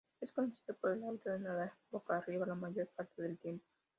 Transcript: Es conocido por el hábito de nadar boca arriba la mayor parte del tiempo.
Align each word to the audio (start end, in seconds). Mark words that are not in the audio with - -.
Es 0.19 0.31
conocido 0.31 0.75
por 0.81 0.93
el 0.93 1.03
hábito 1.03 1.29
de 1.29 1.41
nadar 1.41 1.73
boca 1.91 2.17
arriba 2.17 2.47
la 2.47 2.55
mayor 2.55 2.87
parte 2.95 3.21
del 3.21 3.37
tiempo. 3.37 3.63